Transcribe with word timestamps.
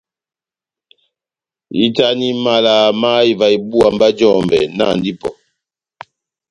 Ehitani 1.73 2.27
mala 2.43 2.75
má 3.01 3.09
ivaha 3.31 3.55
ibúwa 3.57 3.87
mba 3.95 4.07
jɔmbɛ, 4.17 4.57
nahandi 4.77 5.09
ipɔ! 5.13 5.29